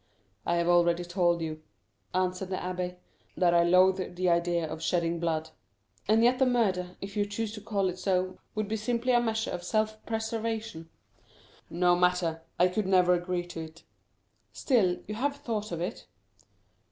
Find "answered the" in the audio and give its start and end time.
2.11-2.55